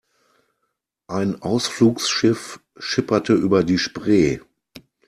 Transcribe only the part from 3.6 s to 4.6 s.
die Spree.